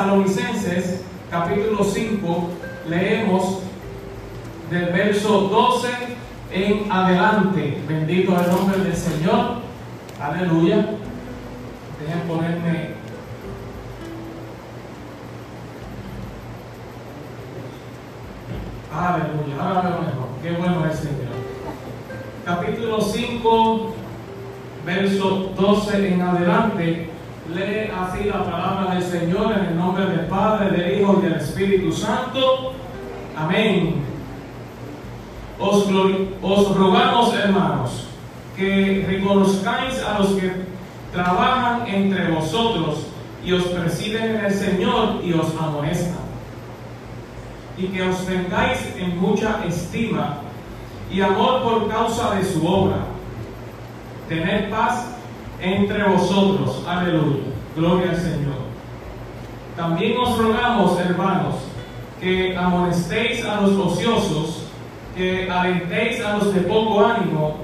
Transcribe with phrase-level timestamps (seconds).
[0.00, 2.48] Tesalonicenses, capítulo 5,
[2.88, 3.58] leemos
[4.70, 5.88] del verso 12
[6.52, 7.82] en adelante.
[7.86, 9.56] Bendito el nombre del Señor.
[10.18, 10.76] Aleluya.
[12.00, 12.94] Dejen ponerme
[18.90, 20.28] Aleluya, ahora veo mejor.
[20.42, 21.28] Qué bueno es Señor.
[22.46, 23.94] Capítulo 5,
[24.86, 27.09] verso 12 en adelante.
[27.54, 31.34] Lee así la palabra del Señor en el nombre del Padre, del Hijo y del
[31.34, 32.74] Espíritu Santo.
[33.36, 34.04] Amén.
[35.58, 35.86] Os,
[36.42, 38.06] os rogamos, hermanos,
[38.56, 40.52] que reconozcáis a los que
[41.12, 43.06] trabajan entre vosotros
[43.44, 46.20] y os presiden en el Señor y os amonestan
[47.76, 50.38] y que os tengáis en mucha estima
[51.10, 52.98] y amor por causa de su obra.
[54.28, 55.09] Tened paz
[55.60, 56.82] entre vosotros.
[56.86, 57.44] Aleluya.
[57.76, 58.60] Gloria al Señor.
[59.76, 61.56] También os rogamos, hermanos,
[62.20, 64.64] que amonestéis a los ociosos,
[65.16, 67.58] que alentéis a los de poco ánimo,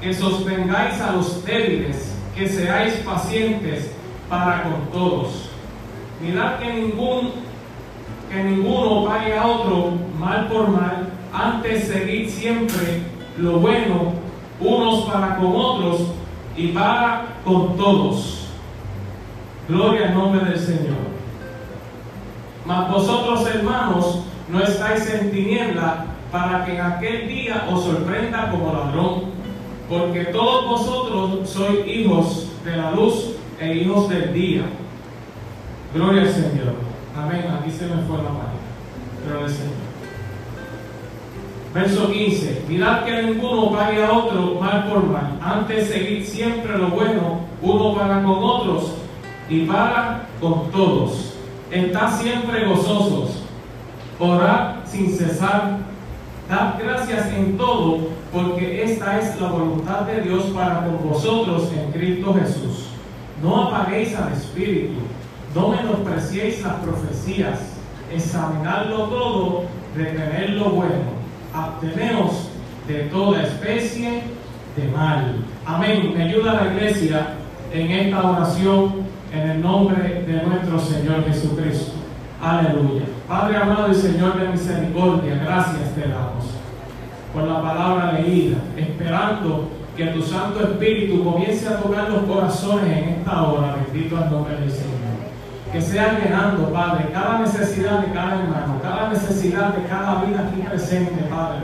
[0.00, 3.92] que sostengáis a los débiles, que seáis pacientes
[4.28, 5.50] para con todos.
[6.20, 7.50] Mirad que ningún
[8.30, 13.02] que ninguno pague a otro mal por mal, antes seguir siempre
[13.36, 14.12] lo bueno
[14.60, 16.12] unos para con otros
[16.60, 18.48] y para con todos.
[19.66, 21.10] Gloria al nombre del Señor.
[22.66, 28.72] Mas vosotros, hermanos, no estáis en tiniebla para que en aquel día os sorprenda como
[28.72, 29.30] ladrón,
[29.88, 34.62] porque todos vosotros sois hijos de la luz e hijos del día.
[35.94, 36.74] Gloria al Señor.
[37.16, 37.46] Amén.
[37.58, 38.60] Aquí se me fue la página.
[39.26, 39.89] Pero el Señor.
[41.72, 42.64] Verso 15.
[42.68, 45.38] Mirad que ninguno pague a otro mal por mal.
[45.40, 48.94] Antes seguid siempre lo bueno, uno para con otros
[49.48, 51.34] y para con todos.
[51.70, 53.44] Estad siempre gozosos.
[54.18, 55.78] Orad sin cesar.
[56.48, 61.92] Dad gracias en todo, porque esta es la voluntad de Dios para con vosotros en
[61.92, 62.88] Cristo Jesús.
[63.40, 64.98] No apaguéis al Espíritu
[65.54, 67.58] no menospreciéis las profecías,
[68.12, 69.64] examinadlo todo,
[69.96, 70.99] retener lo bueno,
[71.80, 72.48] absteneos
[72.86, 74.22] de toda especie
[74.76, 75.36] de mal.
[75.64, 76.12] Amén.
[76.14, 77.34] Me ayuda la iglesia
[77.72, 78.92] en esta oración
[79.32, 81.92] en el nombre de nuestro Señor Jesucristo.
[82.42, 83.04] Aleluya.
[83.28, 86.46] Padre amado y Señor de misericordia, gracias te damos
[87.32, 93.08] por la palabra leída, esperando que tu Santo Espíritu comience a tocar los corazones en
[93.10, 93.76] esta hora.
[93.92, 95.09] Bendito el nombre del Señor
[95.72, 100.62] que sea llenando, Padre, cada necesidad de cada hermano, cada necesidad de cada vida aquí
[100.62, 101.60] presente, Padre.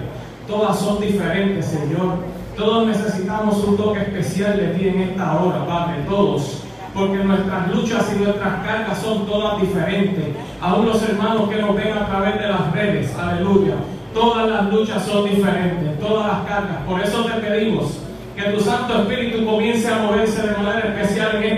[0.46, 2.18] Todas son diferentes, Señor.
[2.56, 6.62] Todos necesitamos un toque especial de ti en esta hora, Padre, todos.
[6.94, 10.24] Porque nuestras luchas y nuestras cargas son todas diferentes.
[10.60, 13.74] Aún los hermanos que nos ven a través de las redes, aleluya.
[14.14, 16.78] Todas las luchas son diferentes, todas las cargas.
[16.86, 17.98] Por eso te pedimos
[18.36, 20.05] que tu Santo Espíritu comience a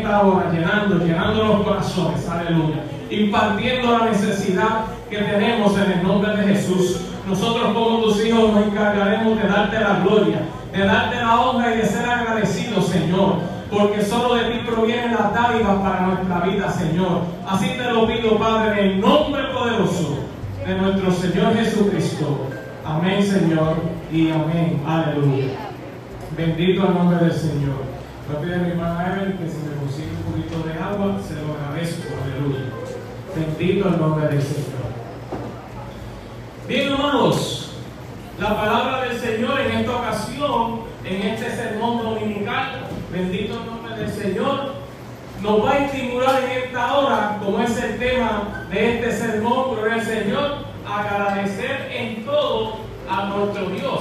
[0.09, 6.35] esta hora, llenando, llenando los corazones, aleluya, impartiendo la necesidad que tenemos en el nombre
[6.35, 7.03] de Jesús.
[7.29, 10.41] Nosotros como tus hijos nos encargaremos de darte la gloria,
[10.73, 13.35] de darte la honra y de ser agradecidos, Señor,
[13.71, 17.25] porque solo de ti provienen las dádivas para nuestra vida, Señor.
[17.47, 20.21] Así te lo pido, Padre, en el nombre poderoso
[20.67, 22.47] de nuestro Señor Jesucristo.
[22.83, 23.77] Amén, Señor,
[24.11, 24.81] y amén.
[24.87, 25.49] Aleluya.
[26.35, 27.88] Bendito el nombre del Señor.
[28.28, 32.12] A mi hermana Evelyn que si me consigue un poquito de agua, se lo agradezco.
[32.22, 32.65] Aleluya.
[33.34, 34.89] Bendito el nombre del Señor.
[36.69, 37.72] Bien, hermanos,
[38.39, 44.11] la palabra del Señor en esta ocasión, en este sermón dominical, bendito el nombre del
[44.11, 44.75] Señor,
[45.41, 49.95] nos va a estimular en esta hora, como es el tema de este sermón, gloria
[49.95, 52.77] al Señor, agradecer en todo
[53.09, 54.01] a nuestro Dios.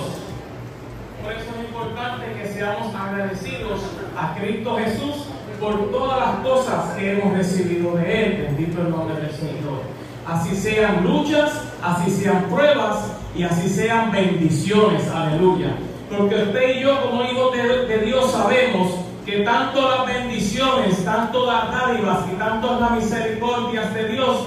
[1.24, 3.81] Por eso es importante que seamos agradecidos
[4.17, 5.25] a Cristo Jesús
[5.59, 8.47] por todas las cosas que hemos recibido de Él.
[8.47, 9.81] Bendito el nombre del Señor.
[10.25, 15.07] Así sean luchas, así sean pruebas y así sean bendiciones.
[15.09, 15.75] Aleluya.
[16.15, 18.91] Porque usted y yo como hijos de, Dios sabemos
[19.25, 24.37] que tanto las bendiciones, tanto las dádivas y tanto las misericordias de Dios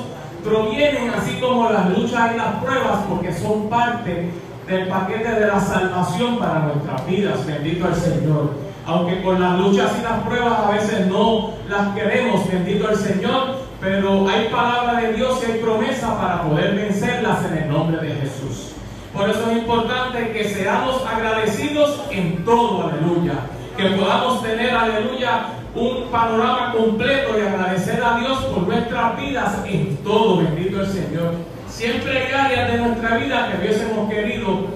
[0.42, 4.30] provienen así como las luchas y las pruebas porque son parte
[4.66, 7.46] del paquete de la salvación para nuestras vidas.
[7.46, 8.69] Bendito el Señor.
[8.86, 13.56] Aunque con las luchas y las pruebas a veces no las queremos, bendito el Señor,
[13.80, 18.14] pero hay palabra de Dios y hay promesa para poder vencerlas en el nombre de
[18.14, 18.72] Jesús.
[19.14, 23.34] Por eso es importante que seamos agradecidos en todo, aleluya.
[23.76, 29.96] que podamos tener, aleluya, un panorama completo y agradecer a Dios por nuestras vidas en
[29.98, 31.34] todo, bendito el Señor.
[31.68, 34.66] Siempre hay áreas de nuestra vida que hubiésemos querido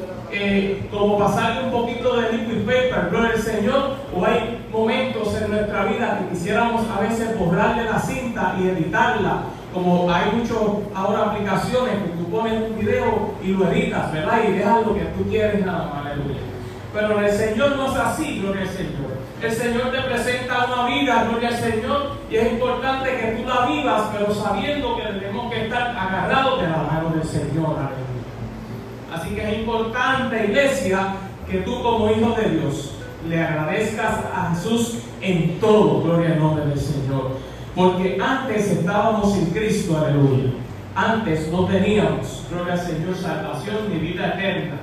[0.91, 5.85] como pasarle un poquito de liquid paper, gloria al Señor, o hay momentos en nuestra
[5.85, 9.43] vida que quisiéramos a veces borrarle la cinta y editarla,
[9.73, 10.57] como hay muchas
[10.95, 14.41] ahora aplicaciones que tú pones un video y lo editas, ¿verdad?
[14.49, 16.41] Y dejas lo que tú quieres nada más, aleluya.
[16.93, 19.15] Pero el Señor no es así, gloria al Señor.
[19.43, 23.67] El Señor te presenta una vida, gloria al Señor, y es importante que tú la
[23.67, 28.04] vivas, pero sabiendo que tenemos que estar agarrados de la mano del Señor, aleluya.
[29.15, 31.15] Así que es importante, iglesia,
[31.49, 32.95] que tú como hijo de Dios
[33.29, 37.39] le agradezcas a Jesús en todo, gloria al nombre del Señor.
[37.77, 40.51] Porque antes estábamos sin Cristo, aleluya.
[40.97, 44.79] Antes no teníamos, gloria al Señor, salvación ni vida eterna.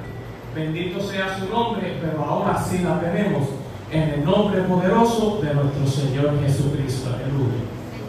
[0.56, 3.50] Bendito sea su nombre, pero ahora sí la tenemos
[3.92, 7.10] en el nombre poderoso de nuestro Señor Jesucristo.
[7.14, 7.62] Aleluya.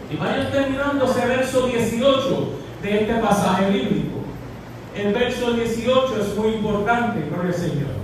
[0.09, 2.49] Y vayan terminando ese verso 18
[2.81, 4.12] de este pasaje bíblico.
[4.95, 8.03] El verso 18 es muy importante, gloria al Señor.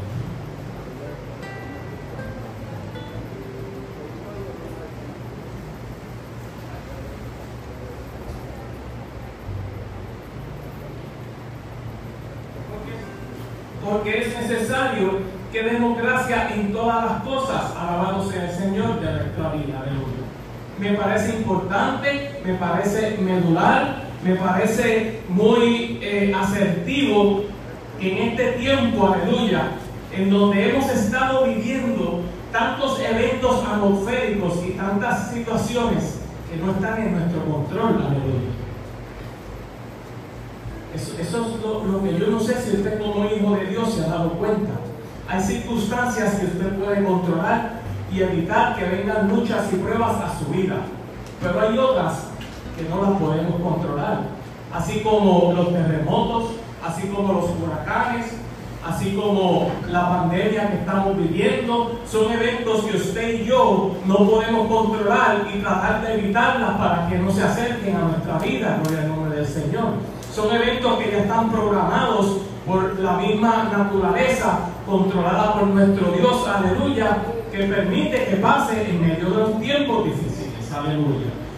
[13.89, 15.19] porque es necesario
[15.51, 19.83] que demos gracia en todas las cosas, alabado sea el Señor de nuestra vida.
[20.77, 27.44] Me parece importante, me parece medular, me parece muy eh, asertivo
[28.00, 29.71] que en este tiempo, aleluya,
[30.16, 32.21] en donde hemos estado viviendo
[32.51, 36.19] tantos eventos atmosféricos y tantas situaciones
[36.50, 38.50] que no están en nuestro control, aleluya.
[40.95, 44.07] Eso, es lo, que yo no sé si usted como hijo de Dios se ha
[44.07, 44.71] dado cuenta.
[45.27, 47.81] Hay circunstancias que usted puede controlar
[48.12, 50.77] y evitar que vengan luchas y pruebas a su vida.
[51.42, 52.28] Pero hay otras
[52.79, 54.21] que no las podemos controlar.
[54.73, 56.51] Así como los terremotos,
[56.85, 58.27] así como los huracanes,
[58.87, 64.67] así como la pandemia que estamos viviendo, son eventos que usted y yo no podemos
[64.67, 69.09] controlar y tratar de evitarlas para que no se acerquen a nuestra vida, gloria al
[69.09, 69.93] nombre del Señor.
[70.33, 77.17] Son eventos que ya están programados por la misma naturaleza, controlada por nuestro Dios, aleluya,
[77.51, 81.48] que permite que pase en medio de los tiempos difíciles, aleluya.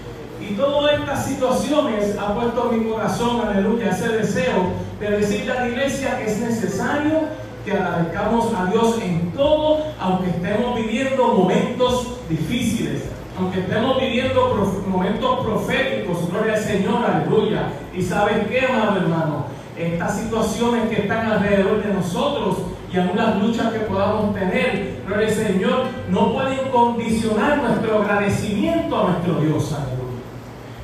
[0.51, 5.69] Y todas estas situaciones ha puesto mi corazón, aleluya, ese deseo de decirle a la
[5.69, 7.21] iglesia que es necesario
[7.63, 13.03] que agradezcamos a Dios en todo, aunque estemos viviendo momentos difíciles,
[13.39, 17.69] aunque estemos viviendo momentos proféticos, gloria al Señor, aleluya.
[17.95, 19.45] Y saben qué, amado hermano,
[19.77, 22.57] estas situaciones que están alrededor de nosotros
[22.93, 29.11] y algunas luchas que podamos tener, gloria al Señor, no pueden condicionar nuestro agradecimiento a
[29.11, 30.00] nuestro Dios, aleluya.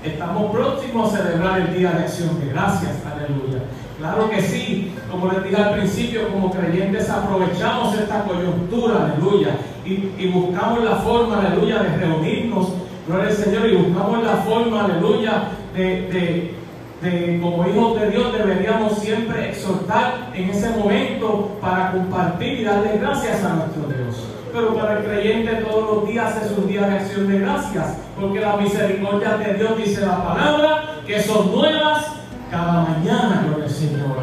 [0.07, 3.61] Estamos próximos a celebrar el Día de Acción de Gracias, aleluya.
[3.99, 10.27] Claro que sí, como les dije al principio, como creyentes aprovechamos esta coyuntura, aleluya, y,
[10.29, 12.69] buscamos la forma, aleluya, de reunirnos,
[13.05, 16.53] gloria al Señor, y buscamos la forma, aleluya, de,
[17.01, 22.97] de, como hijos de Dios deberíamos siempre exhortar en ese momento para compartir y darle
[22.97, 24.36] gracias a nuestro Dios.
[24.53, 28.39] Pero para el creyente todos los días es un día de acción de gracias, porque
[28.39, 32.05] la misericordia de Dios dice la palabra, que son nuevas
[32.49, 34.17] cada mañana, gloria al Señor.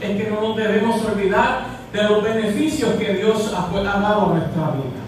[0.00, 4.72] Es que no nos debemos olvidar de los beneficios que Dios ha, dado a nuestra
[4.72, 5.02] vida.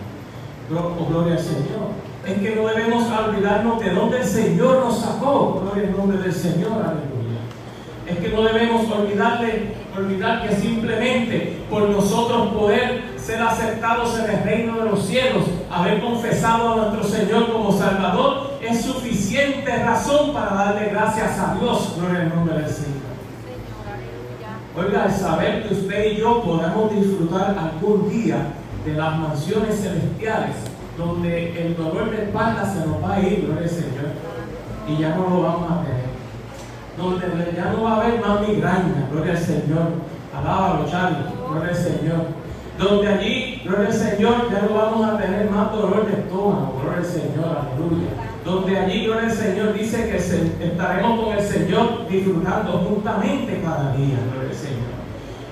[1.08, 2.04] Gloria al Señor.
[2.26, 5.60] Es que no debemos olvidarnos de dónde el Señor nos sacó.
[5.62, 7.40] Gloria al nombre del Señor, aleluya.
[8.06, 14.42] Es que no debemos olvidarle, olvidar que simplemente por nosotros poder ser aceptados en el
[14.44, 20.54] reino de los cielos, haber confesado a nuestro Señor como Salvador, es suficiente razón para
[20.54, 21.94] darle gracias a Dios.
[21.98, 22.94] Gloria al nombre del Señor.
[24.76, 28.48] Oiga, el saber que usted y yo podamos disfrutar algún día
[28.84, 30.56] de las mansiones celestiales,
[30.98, 34.10] donde el dolor de espalda se nos va a ir, gloria al Señor,
[34.86, 36.04] y ya no lo vamos a tener.
[36.98, 40.14] Donde ya no va a haber más migraña, gloria al Señor.
[40.36, 42.43] Alábalo, Charlie, gloria al Señor
[42.78, 46.98] donde allí, gloria al Señor, ya no vamos a tener más dolor de estómago, gloria
[46.98, 48.08] al Señor, aleluya.
[48.44, 54.16] Donde allí, gloria al Señor, dice que estaremos con el Señor disfrutando juntamente cada día,
[54.32, 54.94] gloria al Señor.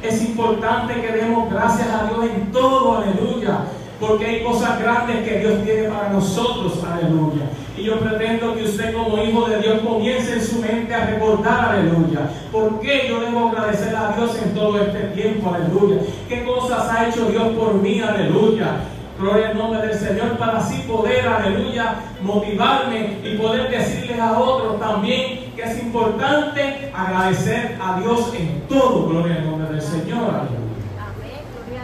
[0.02, 3.60] Es importante que demos gracias a Dios en todo, aleluya
[4.02, 7.44] porque hay cosas grandes que Dios tiene para nosotros, aleluya.
[7.76, 11.70] Y yo pretendo que usted como hijo de Dios comience en su mente a recordar,
[11.70, 12.28] aleluya.
[12.50, 16.02] ¿Por qué yo debo agradecer a Dios en todo este tiempo, aleluya?
[16.28, 18.76] ¿Qué cosas ha hecho Dios por mí, aleluya?
[19.18, 24.80] Gloria al nombre del Señor para así poder, aleluya, motivarme y poder decirles a otros
[24.80, 29.08] también que es importante agradecer a Dios en todo.
[29.08, 30.24] Gloria al nombre del Señor.
[30.24, 30.62] Aleluya.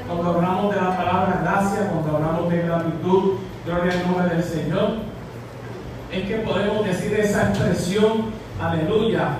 [0.06, 3.32] Cuando hablamos de la palabra gracia, cuando hablamos de gratitud,
[3.66, 5.07] gloria al nombre del Señor,
[6.12, 8.26] es que podemos decir esa expresión,
[8.60, 9.30] aleluya,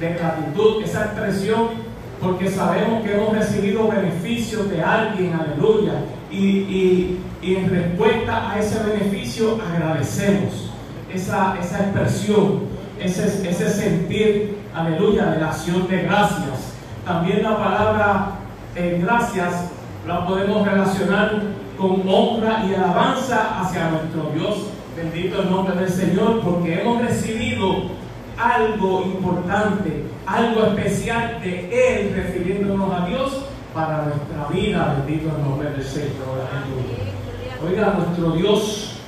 [0.00, 5.92] de gratitud, esa expresión porque sabemos que hemos recibido beneficios de alguien, aleluya,
[6.30, 10.70] y, en respuesta a ese beneficio agradecemos
[11.12, 12.60] esa, esa expresión,
[12.98, 16.72] ese, ese sentir, aleluya, de la acción de gracias.
[17.04, 18.26] También la palabra
[18.74, 19.52] eh, gracias
[20.06, 21.42] la podemos relacionar
[21.76, 24.73] con honra y alabanza hacia nuestro Dios.
[24.96, 27.82] Bendito el nombre del Señor, porque hemos recibido
[28.38, 35.02] algo importante, algo especial de Él, refiriéndonos a Dios para nuestra vida.
[35.04, 36.14] Bendito el nombre del Señor.
[37.66, 38.98] Oiga, nuestro Dios,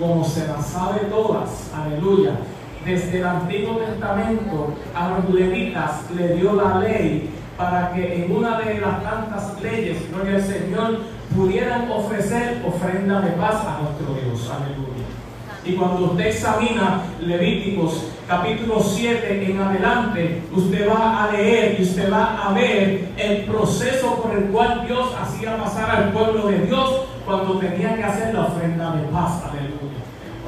[0.00, 2.32] como se las sabe todas, aleluya.
[2.84, 8.58] Desde el Antiguo Testamento a los levitas le dio la ley para que en una
[8.58, 10.98] de las tantas leyes, gloria al Señor,
[11.34, 14.50] pudieran ofrecer ofrenda de paz a nuestro Dios.
[14.50, 14.98] Aleluya.
[15.64, 22.12] Y cuando usted examina Levíticos capítulo 7 en adelante, usted va a leer y usted
[22.12, 27.02] va a ver el proceso por el cual Dios hacía pasar al pueblo de Dios
[27.24, 29.42] cuando tenía que hacer la ofrenda de paz.
[29.50, 29.98] Aleluya.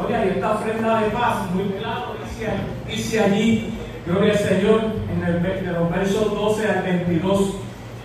[0.02, 2.50] Oye, y esta ofrenda de paz, muy claro, dice,
[2.87, 3.75] dice allí,
[4.06, 4.80] gloria al Señor,
[5.12, 7.54] en el, de los versos 12 al 22,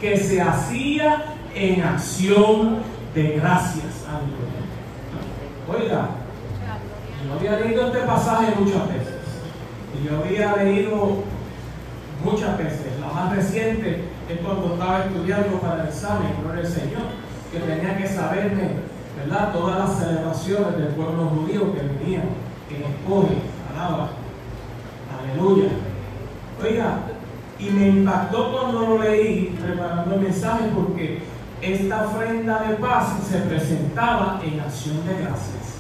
[0.01, 2.79] que se hacía en acción
[3.15, 4.05] de gracias.
[4.07, 4.55] Aleluya.
[5.67, 6.09] Oiga,
[7.25, 9.15] yo había leído este pasaje muchas veces.
[9.97, 11.23] Y yo había leído
[12.23, 12.87] muchas veces.
[12.99, 17.03] La más reciente es cuando estaba estudiando para el examen, gloria al Señor,
[17.51, 18.69] que tenía que saberme,
[19.17, 19.53] ¿verdad?
[19.53, 22.23] Todas las celebraciones del pueblo judío que venían
[22.69, 23.35] en escoge,
[23.71, 24.09] alaba,
[25.17, 25.69] aleluya.
[26.61, 26.99] Oiga,
[27.57, 31.21] y me impactó cuando lo leí preparando el mensaje porque
[31.61, 35.75] esta ofrenda de paz se presentaba en acción de gracias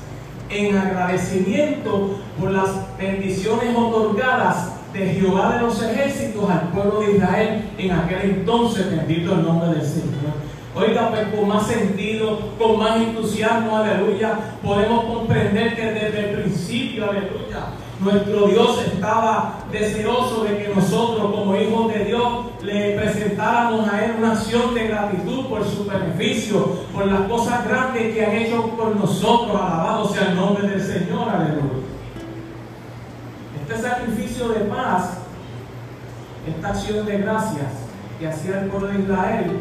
[0.49, 7.69] en agradecimiento por las bendiciones otorgadas de Jehová de los ejércitos al pueblo de Israel
[7.77, 10.15] en aquel entonces, bendito el nombre del Señor.
[10.75, 17.09] Oiga, pues con más sentido, con más entusiasmo, aleluya, podemos comprender que desde el principio,
[17.09, 17.67] aleluya,
[17.99, 24.15] nuestro Dios estaba deseoso de que nosotros como hijos de Dios le presentáramos a Él
[24.17, 28.95] una acción de gratitud por su beneficio, por las cosas grandes que han hecho por
[28.95, 29.55] nosotros.
[29.55, 31.85] Alabado sea el nombre del Señor, aleluya.
[33.61, 35.19] Este sacrificio de paz,
[36.47, 37.71] esta acción de gracias
[38.19, 39.51] que hacía el pueblo de Israel,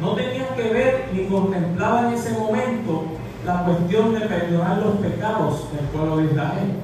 [0.00, 3.04] no tenía que ver ni contemplaba en ese momento
[3.46, 6.76] la cuestión de perdonar los pecados del pueblo de Israel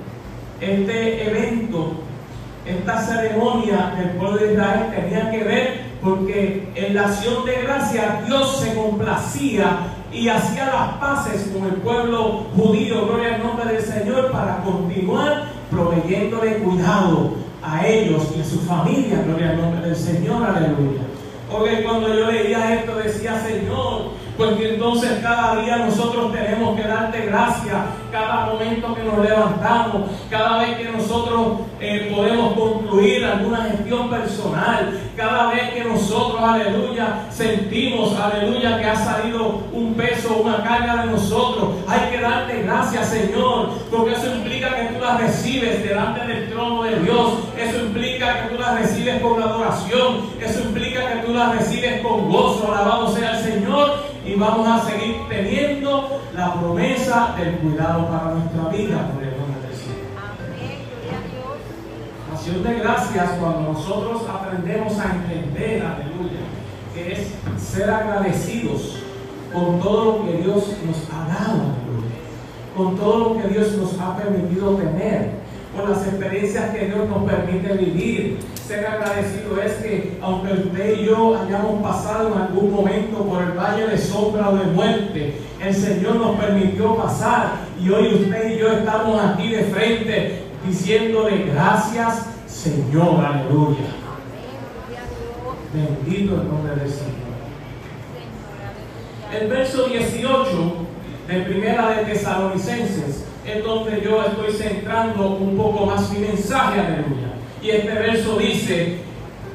[0.61, 1.93] este evento,
[2.67, 8.23] esta ceremonia del pueblo de Israel tenía que ver porque en la acción de gracia
[8.27, 13.83] Dios se complacía y hacía las paces con el pueblo judío, gloria al nombre del
[13.83, 19.97] Señor, para continuar proveyéndole cuidado a ellos y a su familia, gloria al nombre del
[19.97, 21.03] Señor, aleluya.
[21.51, 27.27] Porque cuando yo leía esto decía, Señor, porque entonces cada día nosotros tenemos que darte
[27.27, 27.77] gracias,
[28.13, 34.97] cada momento que nos levantamos, cada vez que nosotros eh, podemos concluir alguna gestión personal,
[35.17, 41.11] cada vez que nosotros, aleluya, sentimos, aleluya, que ha salido un peso, una carga de
[41.11, 46.49] nosotros, hay que darte gracias, Señor, porque eso implica que tú las recibes delante del
[46.49, 51.35] trono de Dios, eso implica que tú las recibes con adoración, eso implica que tú
[51.35, 53.38] las recibes con gozo, alabado sea el
[54.39, 59.77] vamos a seguir teniendo la promesa del cuidado para nuestra vida por el nombre del
[59.77, 59.99] Señor.
[62.33, 66.41] Acción de gracias cuando nosotros aprendemos a entender, aleluya,
[66.95, 68.99] que es ser agradecidos
[69.53, 71.63] con todo lo que Dios nos ha dado,
[72.77, 75.33] con todo lo que Dios nos ha permitido tener,
[75.79, 81.07] con las experiencias que Dios nos permite vivir, ser agradecido es que aunque usted y
[81.07, 85.75] yo hayamos pasado en algún momento por el valle de sombra o de muerte, el
[85.75, 92.27] Señor nos permitió pasar y hoy usted y yo estamos aquí de frente diciéndole gracias
[92.47, 93.87] Señor, aleluya.
[95.73, 97.29] Bendito el nombre del Señor.
[99.41, 100.49] El verso 18
[101.29, 107.33] de Primera de Tesalonicenses es donde yo estoy centrando un poco más mi mensaje, aleluya.
[107.63, 108.99] Y este verso dice,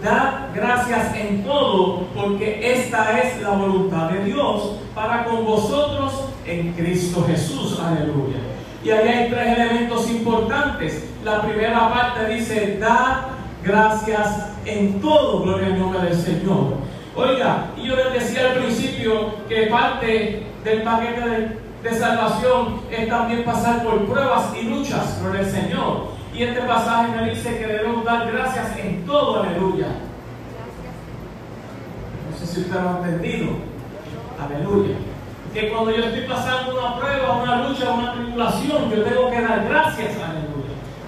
[0.03, 6.73] da gracias en todo, porque esta es la voluntad de Dios para con vosotros en
[6.73, 7.79] Cristo Jesús.
[7.79, 8.37] Aleluya.
[8.83, 11.09] Y ahí hay tres elementos importantes.
[11.23, 13.29] La primera parte dice, da
[13.63, 16.75] gracias en todo, gloria al nombre del Señor.
[17.15, 23.09] Oiga, y yo les decía al principio que parte del paquete de, de salvación es
[23.09, 26.13] también pasar por pruebas y luchas, gloria al Señor.
[26.33, 29.87] Y este pasaje me dice que debemos dar gracias en todo, aleluya.
[32.31, 33.51] No sé si usted lo ha entendido.
[34.41, 34.95] Aleluya.
[35.53, 39.65] Que cuando yo estoy pasando una prueba, una lucha, una tribulación, yo tengo que dar
[39.67, 40.53] gracias, aleluya.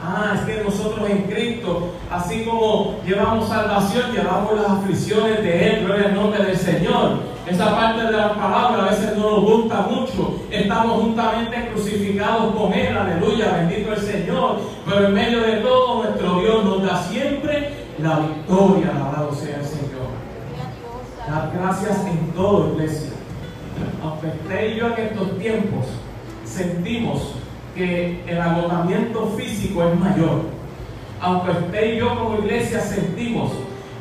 [0.04, 5.86] Ah, es que nosotros en Cristo, así como llevamos salvación, llevamos las aflicciones de Él,
[5.86, 7.22] gloria al nombre del Señor.
[7.48, 10.35] Esa parte de la palabra a veces no nos gusta mucho.
[10.56, 14.60] Estamos juntamente crucificados con Él, aleluya, bendito el Señor.
[14.86, 19.66] Pero en medio de todo, nuestro Dios nos da siempre la victoria, alabado sea el
[19.66, 20.08] Señor.
[21.28, 23.10] Dar gracias en todo, iglesia.
[24.02, 25.86] Aunque usted y yo en estos tiempos
[26.46, 27.34] sentimos
[27.76, 30.44] que el agotamiento físico es mayor,
[31.20, 33.52] aunque usted y yo como iglesia sentimos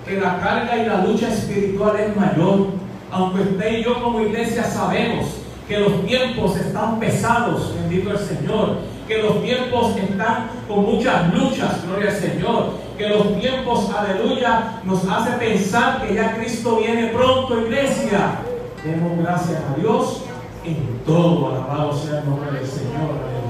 [0.06, 2.68] que la carga y la lucha espiritual es mayor,
[3.10, 8.78] aunque usted y yo como iglesia sabemos que los tiempos están pesados, bendito el Señor,
[9.08, 15.06] que los tiempos están con muchas luchas, gloria al Señor, que los tiempos, aleluya, nos
[15.08, 18.40] hace pensar que ya Cristo viene pronto, iglesia.
[18.84, 20.22] Demos gracias a Dios
[20.64, 23.44] en todo, alabado sea el nombre del Señor, aleluya.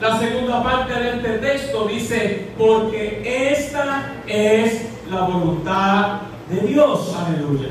[0.00, 7.68] La segunda parte de este texto dice, porque esta es la voluntad de Dios, aleluya.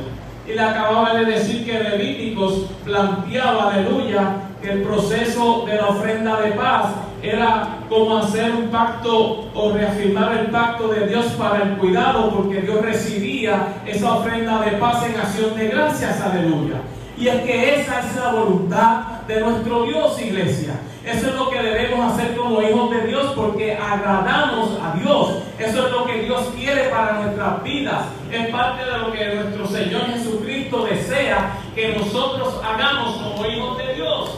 [0.50, 6.42] Y le acababa de decir que Levíticos planteaba, aleluya, que el proceso de la ofrenda
[6.42, 6.88] de paz
[7.22, 12.62] era como hacer un pacto o reafirmar el pacto de Dios para el cuidado, porque
[12.62, 16.78] Dios recibía esa ofrenda de paz en acción de gracias, aleluya.
[17.16, 20.80] Y es que esa es la voluntad de nuestro Dios, iglesia.
[21.06, 25.44] Eso es lo que debemos hacer como hijos de Dios porque agradamos a Dios.
[25.58, 28.06] Eso es lo que Dios quiere para nuestras vidas.
[28.32, 33.96] Es parte de lo que nuestro Señor Jesucristo desea que nosotros hagamos como hijos de
[33.96, 34.30] Dios.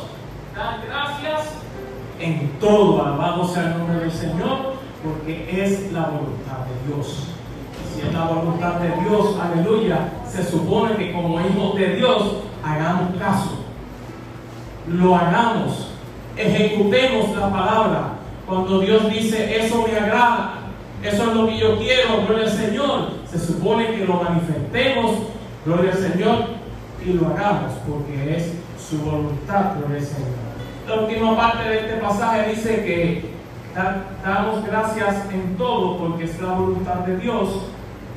[0.56, 1.56] Dar gracias
[2.20, 3.04] en todo.
[3.06, 7.28] Alabado sea el nombre del Señor porque es la voluntad de Dios.
[7.94, 12.24] Si es la voluntad de Dios, aleluya, se supone que como hijos de Dios
[12.64, 13.58] hagamos caso.
[14.88, 15.92] Lo hagamos
[16.36, 18.14] ejecutemos la palabra.
[18.48, 20.56] Cuando Dios dice, eso me agrada,
[21.04, 25.12] eso es lo que yo quiero, gloria al Señor, se supone que lo manifestemos,
[25.66, 26.38] gloria al Señor,
[27.06, 30.30] y lo hagamos, porque es su voluntad, gloria al Señor.
[30.88, 33.32] La última parte de este pasaje dice que
[34.24, 37.50] damos gracias en todo, porque es la voluntad de Dios,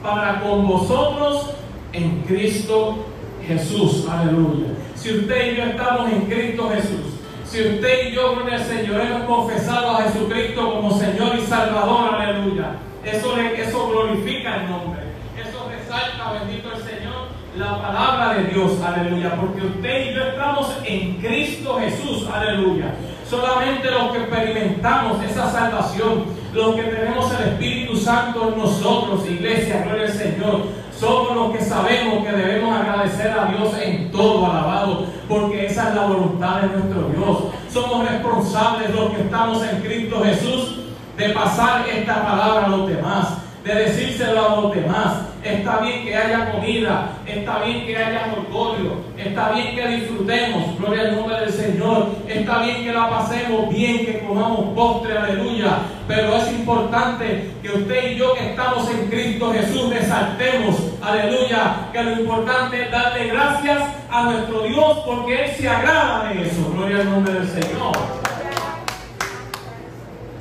[0.02, 1.54] para con vosotros
[1.92, 3.06] en Cristo
[3.46, 4.06] Jesús.
[4.10, 4.68] Aleluya.
[4.94, 9.00] Si usted y yo estamos en Cristo Jesús, si usted y yo, con el Señor,
[9.00, 12.78] hemos confesado a Jesucristo como Señor y Salvador, aleluya.
[13.04, 15.02] Eso, eso glorifica el nombre.
[15.38, 17.23] Eso resalta, bendito el Señor,
[17.56, 19.36] la palabra de Dios, aleluya.
[19.36, 22.94] Porque usted y yo estamos en Cristo Jesús, aleluya.
[23.28, 29.82] Solamente los que experimentamos esa salvación, los que tenemos el Espíritu Santo en nosotros, iglesia,
[29.84, 30.62] gloria al Señor,
[30.98, 35.94] somos los que sabemos que debemos agradecer a Dios en todo, alabado, porque esa es
[35.94, 37.38] la voluntad de nuestro Dios.
[37.72, 40.80] Somos responsables los que estamos en Cristo Jesús
[41.16, 45.12] de pasar esta palabra a los demás de decírselo a los demás.
[45.44, 51.02] Está bien que haya comida, está bien que haya orgullo, está bien que disfrutemos, gloria
[51.02, 55.80] al nombre del Señor, está bien que la pasemos bien, que comamos postre, aleluya.
[56.08, 62.02] Pero es importante que usted y yo que estamos en Cristo Jesús resaltemos, aleluya, que
[62.02, 67.00] lo importante es darle gracias a nuestro Dios porque Él se agrada de eso, gloria
[67.02, 67.92] al nombre del Señor.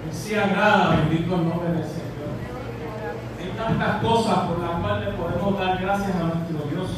[0.07, 2.02] Él se agrada, bendito el nombre del Señor
[3.55, 6.89] tantas cosas por las cuales podemos dar gracias a nuestro Dios.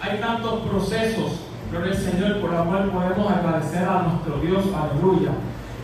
[0.00, 1.32] Hay tantos procesos,
[1.72, 5.30] por el Señor, por los cuales podemos agradecer a nuestro Dios, aleluya.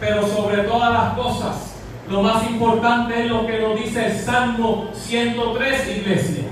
[0.00, 1.76] Pero sobre todas las cosas,
[2.08, 6.44] lo más importante es lo que nos dice el Salmo 103, iglesia.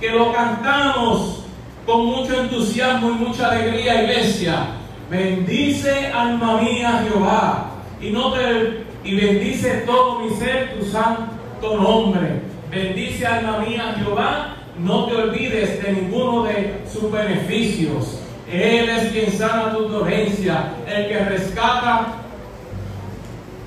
[0.00, 1.44] Que lo cantamos
[1.86, 4.66] con mucho entusiasmo y mucha alegría, iglesia.
[5.10, 7.66] Bendice alma mía Jehová
[8.00, 12.40] y no te y bendice todo mi ser tu santo nombre.
[12.74, 18.18] Bendice alma mía Jehová, no te olvides de ninguno de sus beneficios.
[18.50, 22.06] Él es quien sana tu dolencia, el que rescata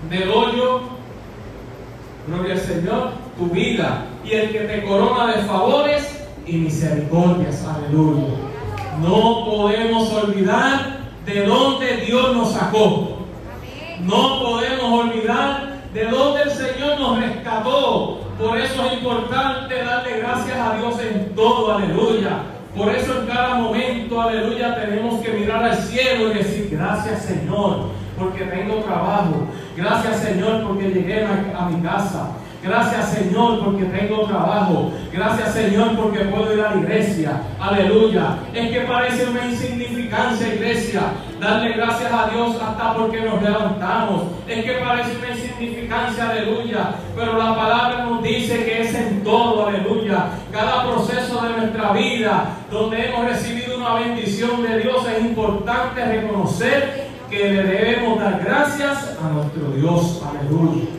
[0.09, 0.81] del hoyo,
[2.27, 7.65] gloria al Señor, tu vida y el que te corona de favores y misericordias.
[7.65, 8.33] Aleluya.
[9.01, 13.19] No podemos olvidar de dónde Dios nos sacó.
[14.01, 18.26] No podemos olvidar de dónde el Señor nos rescató.
[18.39, 21.75] Por eso es importante darle gracias a Dios en todo.
[21.75, 22.43] Aleluya.
[22.75, 27.87] Por eso en cada momento, aleluya, tenemos que mirar al cielo y decir, gracias Señor,
[28.15, 29.47] porque tengo trabajo.
[29.75, 32.33] Gracias Señor, porque llegué a, mi casa.
[32.67, 34.91] Gracias Señor porque tengo trabajo.
[35.13, 37.41] Gracias Señor porque puedo ir a la iglesia.
[37.59, 38.39] Aleluya.
[38.53, 41.01] Es que parece una insignificancia iglesia.
[41.39, 44.23] Darle gracias a Dios hasta porque nos levantamos.
[44.47, 46.29] Es que parece una insignificancia.
[46.29, 46.95] Aleluya.
[47.15, 49.67] Pero la palabra nos dice que es en todo.
[49.67, 50.25] Aleluya.
[50.51, 57.07] Cada proceso de nuestra vida donde hemos recibido una bendición de Dios es importante reconocer
[57.29, 60.21] que le debemos dar gracias a nuestro Dios.
[60.29, 60.96] Aleluya.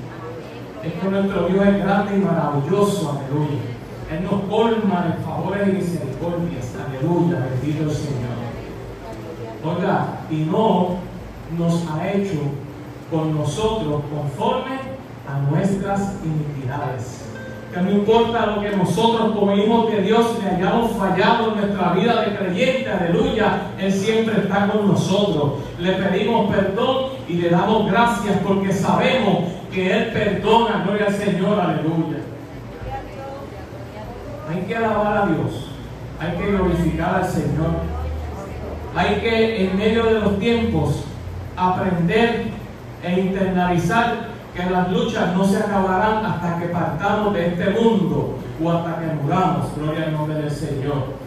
[0.82, 3.18] Es que nuestro Dios es grande y maravilloso.
[3.18, 3.60] Aleluya.
[4.10, 6.72] Él nos colma de favores y misericordias.
[6.86, 7.48] Aleluya.
[7.50, 8.38] Bendito el Señor.
[9.64, 10.96] Oiga, y no
[11.58, 12.38] nos ha hecho
[13.10, 14.76] con nosotros conforme
[15.26, 17.24] a nuestras iniquidades.
[17.74, 21.92] Que no importa lo que nosotros como hijos de Dios le hayamos fallado en nuestra
[21.92, 25.54] vida de creyente, aleluya, Él siempre está con nosotros.
[25.78, 31.60] Le pedimos perdón y le damos gracias porque sabemos que Él perdona, gloria al Señor,
[31.60, 32.18] aleluya.
[34.50, 35.70] Hay que alabar a Dios,
[36.20, 37.70] hay que glorificar al Señor,
[38.96, 41.04] hay que en medio de los tiempos
[41.56, 42.46] aprender
[43.02, 48.70] e internalizar que las luchas no se acabarán hasta que partamos de este mundo o
[48.70, 51.18] hasta que muramos, gloria al nombre del Señor.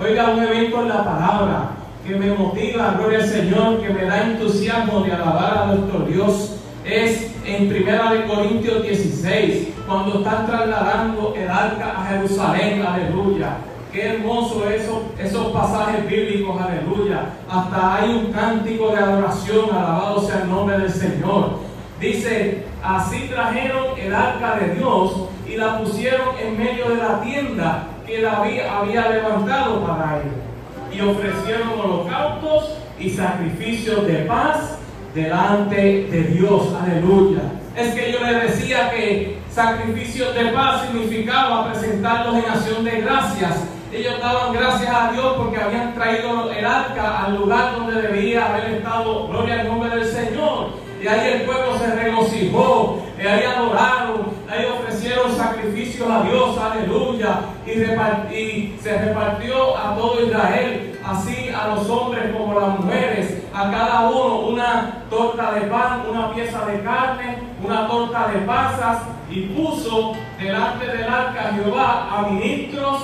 [0.00, 1.70] Oiga, un evento en la palabra
[2.06, 6.56] que me motiva, gloria al Señor, que me da entusiasmo de alabar a nuestro Dios
[6.84, 13.56] es en Primera de Corintios 16, cuando están trasladando el arca a Jerusalén, aleluya.
[13.92, 17.30] Qué hermoso eso, esos pasajes bíblicos, aleluya.
[17.50, 21.58] Hasta hay un cántico de adoración, alabado sea el nombre del Señor.
[21.98, 27.88] Dice, así trajeron el arca de Dios y la pusieron en medio de la tienda
[28.06, 30.96] que David había levantado para él.
[30.96, 34.79] Y ofrecieron holocaustos y sacrificios de paz
[35.14, 36.74] delante de Dios.
[36.80, 37.40] Aleluya.
[37.76, 43.64] Es que yo le decía que sacrificios de paz significaba presentarlos en acción de gracias.
[43.92, 48.74] Ellos daban gracias a Dios porque habían traído el arca al lugar donde debía haber
[48.74, 49.28] estado.
[49.28, 50.90] Gloria al nombre del Señor.
[51.02, 57.40] Y ahí el pueblo se regocijó, y ahí adoraron, ahí ofrecieron sacrificios a Dios, aleluya.
[57.66, 63.39] Y, y se repartió a todo Israel, así a los hombres como a las mujeres,
[63.60, 69.02] a cada uno una torta de pan, una pieza de carne, una torta de pasas,
[69.30, 73.02] y puso delante del arca Jehová a ministros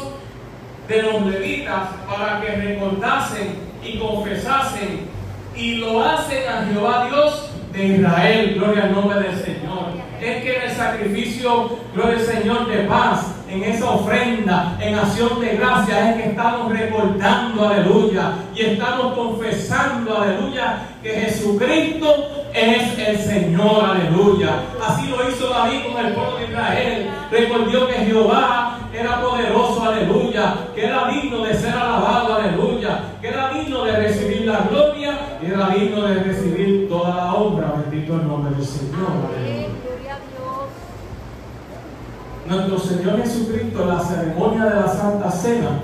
[0.89, 5.09] de los levitas para que recordasen y confesasen,
[5.55, 9.89] y lo hacen a Jehová Dios de Israel, gloria al nombre del Señor.
[10.21, 15.41] Es que en el sacrificio, gloria al Señor, de paz, en esa ofrenda, en acción
[15.41, 22.07] de gracia, es que estamos recordando, aleluya, y estamos confesando, aleluya, que Jesucristo
[22.53, 24.63] es el Señor, aleluya.
[24.85, 27.11] Así lo hizo David con el pueblo de Israel.
[27.31, 33.51] Recordó que Jehová era poderoso, aleluya, que era digno de ser alabado, aleluya, que era
[33.51, 38.27] digno de recibir la gloria y era digno de recibir toda la honra, bendito el
[38.27, 39.67] nombre del Señor, aleluya.
[42.49, 45.81] Nuestro Señor Jesucristo en la ceremonia de la Santa Cena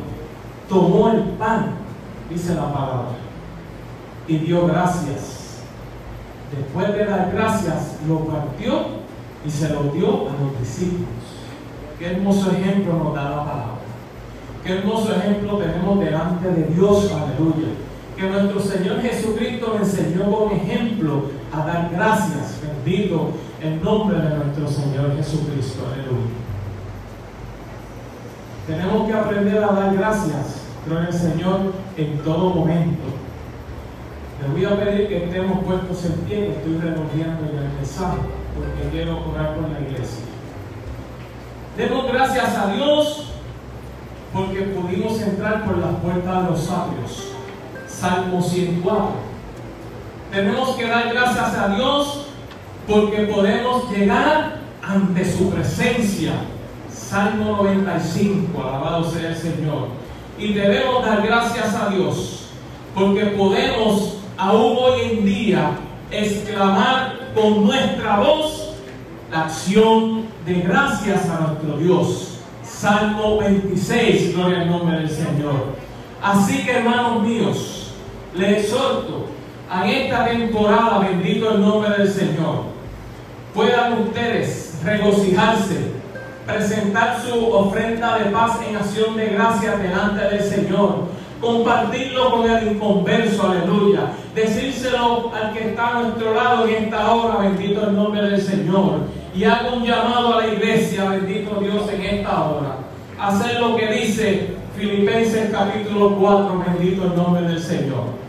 [0.68, 1.72] tomó el pan,
[2.30, 3.08] dice la palabra,
[4.28, 5.58] y dio gracias.
[6.56, 9.02] Después de dar gracias, lo partió
[9.44, 11.08] y se lo dio a los discípulos.
[11.98, 13.72] Qué hermoso ejemplo nos da la palabra.
[14.64, 17.68] Qué hermoso ejemplo tenemos delante de Dios, aleluya.
[18.16, 24.36] Que nuestro Señor Jesucristo nos enseñó con ejemplo a dar gracias, bendito el nombre de
[24.36, 26.51] nuestro Señor Jesucristo, aleluya.
[28.66, 33.02] Tenemos que aprender a dar gracias, en el Señor, en todo momento.
[34.40, 38.18] Les voy a pedir que estemos puestos en pie, que estoy renunciando en el mensaje,
[38.54, 40.24] porque quiero orar con la iglesia.
[41.76, 43.26] Demos gracias a Dios
[44.32, 47.28] porque pudimos entrar por las puertas de los sabios.
[47.88, 49.10] Salmo 104.
[50.30, 52.26] Tenemos que dar gracias a Dios
[52.86, 56.32] porque podemos llegar ante su presencia
[57.08, 59.88] Salmo 95, alabado sea el Señor.
[60.38, 62.46] Y debemos dar gracias a Dios,
[62.94, 65.70] porque podemos aún hoy en día
[66.10, 68.70] exclamar con nuestra voz
[69.30, 72.38] la acción de gracias a nuestro Dios.
[72.62, 75.76] Salmo 26, gloria al nombre del Señor.
[76.22, 77.92] Así que hermanos míos,
[78.34, 79.26] les exhorto
[79.68, 82.64] a esta temporada, bendito el nombre del Señor,
[83.54, 85.92] puedan ustedes regocijarse,
[86.46, 91.08] presentar su ofrenda de paz en acción de gracia delante del Señor,
[91.40, 97.38] compartirlo con el inconverso, aleluya, decírselo al que está a nuestro lado en esta hora,
[97.38, 99.00] bendito el nombre del Señor,
[99.34, 102.76] y hago un llamado a la iglesia, bendito Dios, en esta hora,
[103.20, 108.22] hacer lo que dice Filipenses capítulo 4, bendito el nombre del Señor.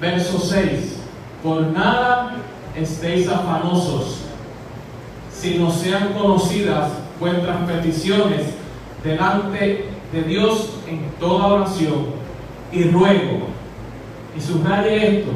[0.00, 0.98] Verso 6.
[1.42, 2.32] Por nada
[2.76, 4.21] estéis afanosos,
[5.42, 8.42] sino sean conocidas vuestras peticiones
[9.02, 12.06] delante de Dios en toda oración
[12.70, 13.48] y ruego,
[14.36, 15.32] y subraye esto,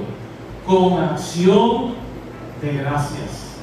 [0.64, 1.94] con acción
[2.62, 3.56] de gracias.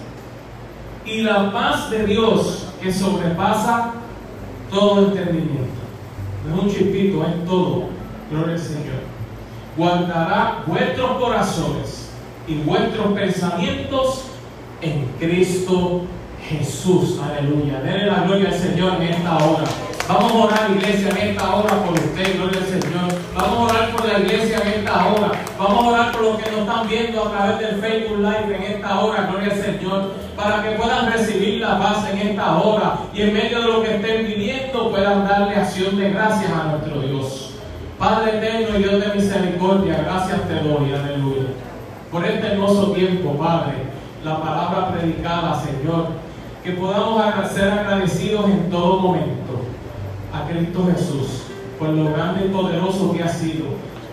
[1.06, 3.93] Y la paz de Dios que sobrepasa
[4.69, 5.63] todo entendimiento.
[6.45, 7.86] No es un chipito, es todo.
[8.29, 9.13] Gloria al Señor
[9.77, 12.10] guardará vuestros corazones
[12.47, 14.23] y vuestros pensamientos
[14.82, 16.01] en Cristo
[16.59, 17.19] Jesús.
[17.19, 17.81] Aleluya.
[17.81, 19.63] Denle la gloria al Señor en esta hora.
[20.07, 23.21] Vamos a orar, iglesia, en esta hora por usted, gloria al Señor.
[23.33, 25.31] Vamos a orar por la iglesia en esta hora.
[25.57, 28.63] Vamos a orar por los que nos están viendo a través del Facebook Live en
[28.73, 30.11] esta hora, gloria al Señor.
[30.35, 33.95] Para que puedan recibir la paz en esta hora y en medio de lo que
[33.95, 37.51] estén viviendo puedan darle acción de gracias a nuestro Dios.
[37.97, 41.47] Padre eterno y Dios de misericordia, gracias te doy, aleluya.
[42.11, 43.73] Por este hermoso tiempo, Padre,
[44.25, 46.07] la palabra predicada, Señor,
[46.63, 47.21] que podamos
[47.54, 49.62] ser agradecidos en todo momento
[50.34, 51.43] a Cristo Jesús,
[51.78, 53.65] por lo grande y poderoso que ha sido,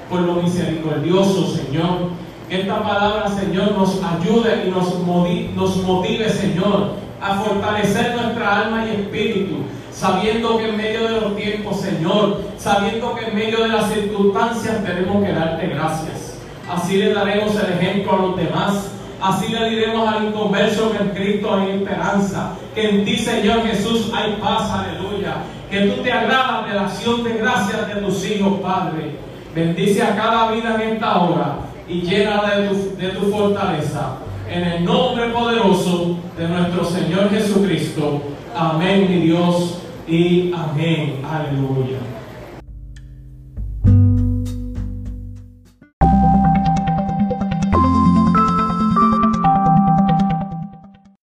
[0.08, 2.10] por lo misericordioso, Señor.
[2.48, 8.62] Que esta palabra, Señor, nos ayude y nos motive, nos motive, Señor, a fortalecer nuestra
[8.62, 9.58] alma y espíritu
[10.00, 14.82] sabiendo que en medio de los tiempos, Señor, sabiendo que en medio de las circunstancias
[14.82, 16.38] tenemos que darte gracias.
[16.70, 18.92] Así le daremos el ejemplo a los demás.
[19.20, 24.10] Así le diremos al inconverso que en Cristo hay esperanza, que en ti, Señor Jesús,
[24.14, 25.36] hay paz, aleluya.
[25.70, 29.16] Que tú te agradas de la acción de gracias de tus hijos, Padre.
[29.54, 34.16] Bendice a cada vida en esta hora y llena de tu, de tu fortaleza.
[34.48, 38.22] En el nombre poderoso de nuestro Señor Jesucristo.
[38.56, 39.78] Amén, mi Dios
[40.08, 41.22] y amén.
[41.30, 41.98] Aleluya.